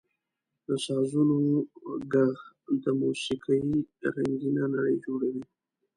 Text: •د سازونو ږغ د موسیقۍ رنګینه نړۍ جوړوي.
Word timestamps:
•د 0.67 0.69
سازونو 0.87 1.35
ږغ 2.11 2.29
د 2.83 2.85
موسیقۍ 3.01 3.59
رنګینه 4.15 4.63
نړۍ 4.75 4.95
جوړوي. 5.05 5.43